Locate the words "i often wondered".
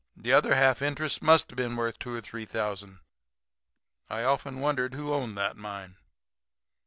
4.09-4.95